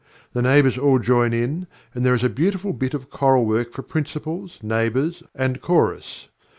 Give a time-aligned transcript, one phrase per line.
[0.33, 3.83] The neighbours all join in, and there is a beautiful bit of choral work for
[3.83, 6.27] principals, neighbours, and chorus.